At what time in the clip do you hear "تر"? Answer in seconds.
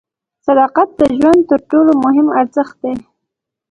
1.51-1.59